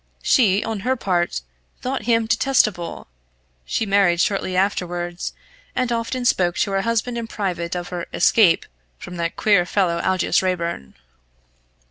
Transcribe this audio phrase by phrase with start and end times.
[0.23, 1.41] She, on her part,
[1.81, 3.05] thought him detestable;
[3.65, 5.31] she married shortly afterwards,
[5.75, 8.65] and often spoke to her husband in private of her "escape"
[8.97, 10.95] from that queer fellow Aldous Raeburn.